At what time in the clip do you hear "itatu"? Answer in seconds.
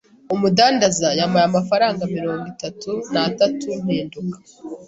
2.53-2.91